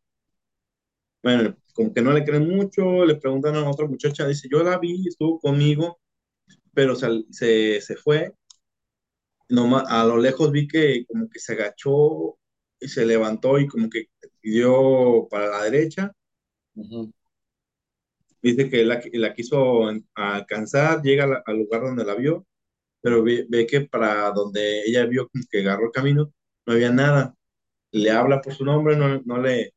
[1.22, 4.78] Bueno, como que no le creen mucho, le preguntan a otra muchacha, dice, yo la
[4.78, 6.00] vi, estuvo conmigo,
[6.74, 8.34] pero se, se, se fue.
[9.48, 12.38] Nomás, a lo lejos vi que como que se agachó
[12.80, 14.06] y se levantó y como que
[14.42, 16.12] dio para la derecha.
[16.76, 17.12] Ujú.
[18.42, 19.82] Dice que la, la quiso
[20.14, 22.46] alcanzar, llega al, al lugar donde la vio,
[23.02, 26.32] pero ve, ve que para donde ella vio como que agarró el camino,
[26.66, 27.34] no había nada.
[27.92, 29.74] Le habla por su nombre, no, no le,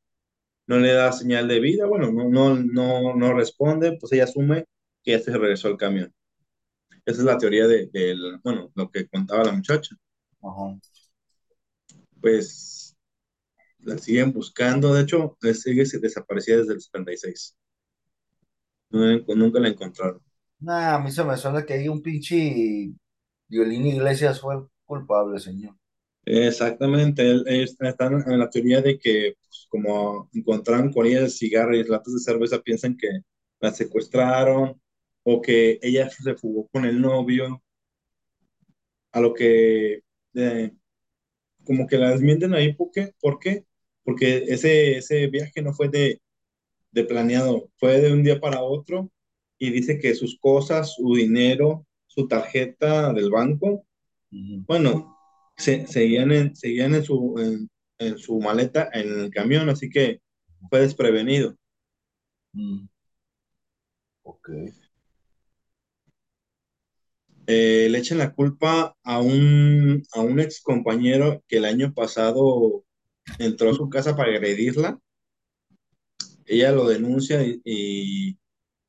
[0.68, 4.66] no le da señal de vida, bueno, no, no, no, no responde, pues ella asume
[5.04, 6.14] que ya se regresó al camión.
[7.06, 9.96] Esa es la teoría de, del, bueno, lo que contaba la muchacha.
[10.42, 10.80] Ajá.
[12.22, 12.96] Pues
[13.80, 17.58] la siguen buscando, de hecho, sigue desaparecida desde el 76.
[18.90, 20.22] Nunca, nunca la encontraron.
[20.60, 22.94] Nah, a mí se me suena que hay un pinche
[23.48, 25.76] Violín Iglesias fue el culpable, señor.
[26.26, 31.76] Exactamente, ellos están en la teoría de que, pues, como encontraron con ella el cigarro
[31.76, 33.10] y latas de cerveza, piensan que
[33.60, 34.82] la secuestraron
[35.24, 37.62] o que ella se fugó con el novio,
[39.12, 40.02] a lo que
[40.36, 40.72] eh,
[41.66, 43.14] como que la desmienten ahí, ¿por qué?
[43.22, 43.66] ¿Por qué?
[44.04, 46.22] Porque ese, ese viaje no fue de,
[46.92, 49.12] de planeado, fue de un día para otro
[49.60, 53.86] y dice que sus cosas, su dinero, su tarjeta del banco,
[54.32, 54.66] Ujú.
[54.68, 55.13] bueno,
[55.58, 60.22] se, seguían, en, seguían en, su, en, en su maleta en el camión, así que
[60.70, 61.56] fue desprevenido.
[62.54, 62.88] Mm,
[64.24, 64.50] ok.
[67.46, 72.86] Eh, le echan la culpa a un, a un ex compañero que el año pasado
[73.38, 75.00] entró a su casa para agredirla.
[76.46, 78.38] Ella lo denuncia y, y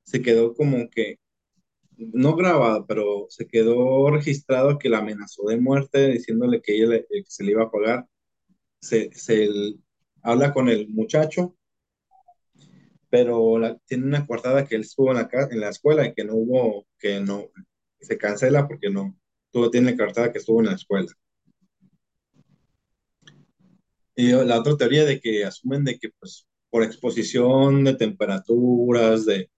[0.04, 1.18] se quedó como que,
[1.98, 7.06] no grabado, pero se quedó registrado que la amenazó de muerte diciéndole que ella le-
[7.08, 8.06] que se le iba a pagar.
[8.80, 9.76] Se, se l-
[10.22, 11.56] habla con el muchacho,
[13.10, 16.24] pero la- tiene una coartada que él estuvo en la, en la escuela y que
[16.24, 17.44] no hubo, que no,
[18.00, 19.16] se cancela porque no,
[19.52, 21.08] todo tiene la coartada que estuvo en la escuela.
[24.16, 29.50] Y la otra teoría de que asumen de que pues por exposición de temperaturas, de,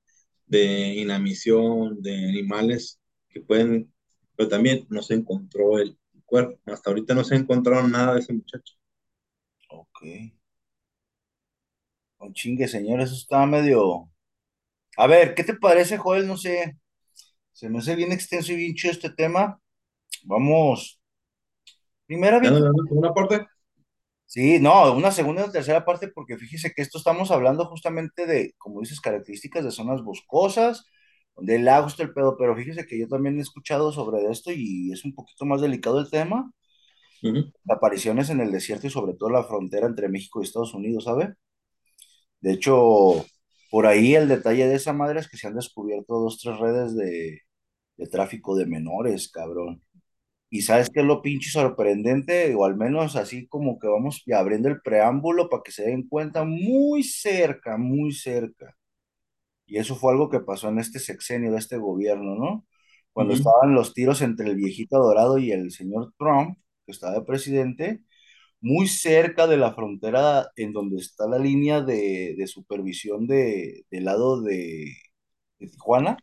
[0.47, 3.93] de inanición, de animales que pueden,
[4.37, 6.59] pero también no se encontró el cuerpo.
[6.67, 8.75] Hasta ahorita no se encontraron nada de ese muchacho.
[9.69, 10.01] Ok.
[12.21, 14.11] No chingue, señor, eso está medio.
[14.99, 16.27] A ver, ¿qué te parece, Joel?
[16.29, 16.77] No sé.
[17.53, 19.61] Se me hace bien extenso y bien chido este tema.
[20.25, 21.01] Vamos.
[22.07, 22.65] Primero, ¿Ya bien.
[22.91, 23.47] una parte?
[24.27, 28.27] Sí, no, una segunda y una tercera parte, porque fíjese que esto estamos hablando justamente
[28.27, 30.85] de, como dices, características de zonas boscosas,
[31.37, 34.51] donde el lago está el pedo, pero fíjese que yo también he escuchado sobre esto
[34.53, 36.51] y es un poquito más delicado el tema,
[37.69, 41.35] apariciones en el desierto y sobre todo la frontera entre México y Estados Unidos, ¿sabe?
[42.41, 43.25] De hecho,
[43.71, 46.95] por ahí el detalle de esa madre es que se han descubierto dos, tres redes
[46.97, 47.41] de,
[47.99, 49.83] de tráfico de menores, cabrón.
[50.51, 54.69] Y sabes qué es lo pinche sorprendente, o al menos así como que vamos abriendo
[54.69, 58.77] el preámbulo para que se den cuenta, muy cerca, muy cerca.
[59.67, 62.67] Y eso fue algo que pasó en este sexenio de este gobierno, ¿no?
[63.13, 67.23] Cuando estaban los tiros entre el viejito dorado y el señor Trump, que estaba de
[67.23, 68.03] presidente,
[68.61, 74.05] muy cerca de la frontera en donde está la línea de, de supervisión de, del
[74.07, 74.93] lado de,
[75.61, 76.19] de Tijuana.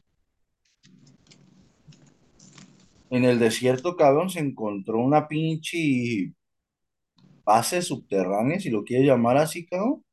[3.13, 6.33] En el desierto, cabrón, se encontró una pinche
[7.45, 10.03] bases subterráneas, si lo quieres llamar así, cabrón,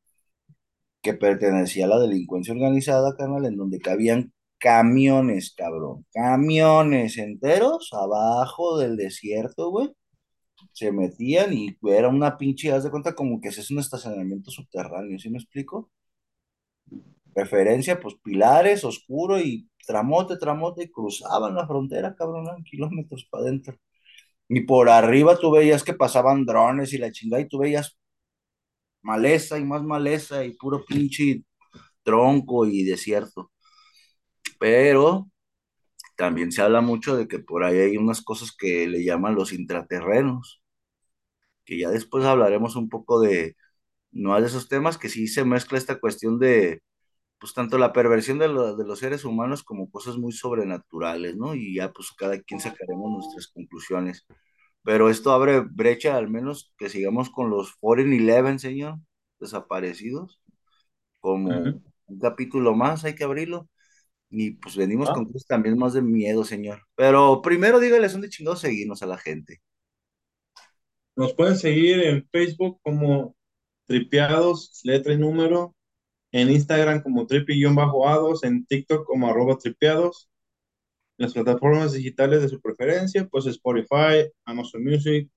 [1.03, 8.79] que pertenecía a la delincuencia organizada, carnal, en donde cabían camiones, cabrón, camiones enteros abajo
[8.79, 9.91] del desierto, güey.
[10.73, 15.19] Se metían y era una pinche, haz de cuenta como que es un estacionamiento subterráneo,
[15.19, 15.91] ¿sí me explico?
[17.35, 23.77] Referencia, pues pilares, oscuro y tramote, tramote, y cruzaban la frontera, cabrón, kilómetros para adentro.
[24.49, 27.99] Y por arriba tú veías que pasaban drones y la chingada, y tú veías
[29.03, 31.45] maleza y más maleza y puro pinche
[32.03, 33.53] tronco y desierto.
[34.59, 35.31] Pero
[36.17, 39.53] también se habla mucho de que por ahí hay unas cosas que le llaman los
[39.53, 40.63] intraterrenos,
[41.65, 43.57] que ya después hablaremos un poco de,
[44.13, 46.83] no de esos temas, que sí se mezcla esta cuestión de,
[47.41, 51.55] pues tanto la perversión de, lo- de los seres humanos como cosas muy sobrenaturales, ¿no?
[51.57, 54.27] Y ya pues cada quien sacaremos nuestras conclusiones.
[54.85, 58.99] Pero esto abre brecha, al menos que sigamos con los Foreign Eleven, señor,
[59.41, 60.41] desaparecidos,
[61.21, 61.75] como
[62.07, 63.69] un capítulo más, hay que abrirlo.
[64.31, 66.83] Y pues venimos Ah, con cosas también más de miedo, señor.
[66.97, 69.61] Pero primero dígale, son de chingados seguirnos a la gente.
[71.17, 73.37] Nos pueden seguir en Facebook como
[73.87, 75.75] Tripeados, letra y número,
[76.33, 80.31] en Instagram como tripi-ados, en TikTok como arroba tripeados,
[81.19, 85.29] en las plataformas digitales de su preferencia, pues Spotify, Amazon Music,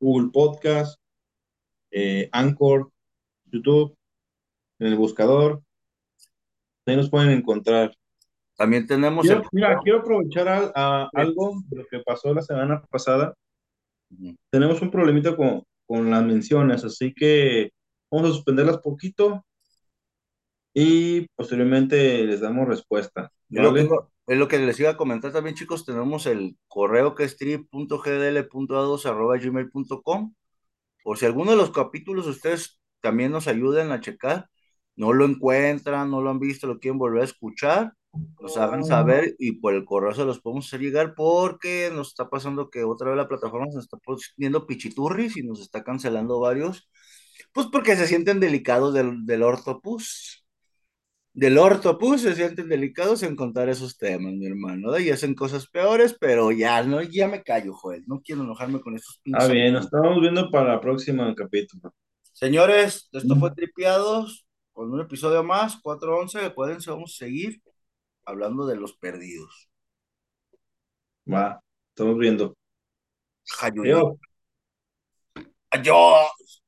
[0.00, 0.98] Google Podcast,
[1.90, 2.90] eh, Anchor,
[3.44, 3.96] YouTube,
[4.78, 5.62] en el buscador,
[6.86, 7.94] ahí nos pueden encontrar.
[8.56, 12.82] También tenemos el mira, quiero aprovechar a, a algo de lo que pasó la semana
[12.90, 13.34] pasada.
[14.50, 17.70] Tenemos un problemita con, con las menciones, así que
[18.10, 19.44] vamos a suspenderlas poquito
[20.74, 24.06] y posteriormente les damos respuesta, Es lo que, ¿vale?
[24.26, 25.84] es lo que les iba a comentar también, chicos.
[25.84, 30.34] Tenemos el correo que es tri.gdl.a2.gmail.com.
[31.04, 34.48] Por si alguno de los capítulos ustedes también nos ayuden a checar,
[34.96, 37.92] no lo encuentran, no lo han visto, lo quieren volver a escuchar,
[38.40, 42.28] nos hagan saber y por el correo se los podemos hacer llegar porque nos está
[42.28, 46.40] pasando que otra vez la plataforma se nos está poniendo pichiturris y nos está cancelando
[46.40, 46.88] varios,
[47.52, 50.41] pues porque se sienten delicados del, del ortopus.
[51.34, 54.98] Del ortopus se sienten delicados en contar esos temas, mi hermano, ¿no?
[54.98, 58.04] Y hacen cosas peores, pero ya, no, ya me callo, Joel.
[58.06, 61.94] No quiero enojarme con estos Ah, pinches bien, nos estamos viendo para el próximo capítulo.
[62.34, 66.44] Señores, esto fue Tripiados con un episodio más, 411.
[66.44, 67.62] Acuérdense, vamos a seguir
[68.24, 69.70] hablando de los perdidos.
[71.26, 72.56] Va, estamos viendo.
[73.60, 74.16] Adiós.
[75.70, 76.61] Adiós.